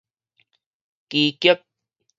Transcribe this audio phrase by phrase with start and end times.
[1.09, 1.61] 基極